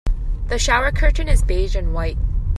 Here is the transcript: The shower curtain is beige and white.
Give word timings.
The 0.47 0.57
shower 0.57 0.91
curtain 0.91 1.27
is 1.29 1.43
beige 1.43 1.75
and 1.75 1.93
white. 1.93 2.17